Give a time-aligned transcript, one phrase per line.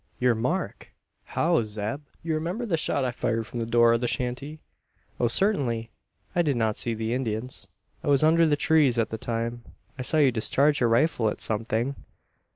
[0.19, 0.89] "Your mark!
[1.25, 4.59] How, Zeb?" "Ye remimber the shot I fired from the door o' the shanty?"
[5.19, 5.91] "Oh, certainly!
[6.35, 7.67] I did not see the Indians.
[8.03, 9.63] I was under the trees at the time.
[9.99, 11.95] I saw you discharge your rifle at something."